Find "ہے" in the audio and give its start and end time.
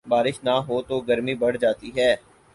1.97-2.11